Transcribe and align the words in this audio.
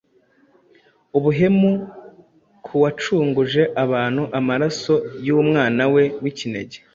ubuhemu 1.17 1.71
ku 2.65 2.73
wacunguje 2.83 3.61
abantu 3.83 4.23
amaraso 4.39 4.93
y’umwana 5.25 5.83
We 5.93 6.03
w’ikinege. 6.21 6.77